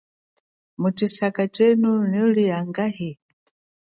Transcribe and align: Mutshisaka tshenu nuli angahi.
Mutshisaka 0.81 1.43
tshenu 1.53 1.89
nuli 2.11 2.43
angahi. 2.57 3.09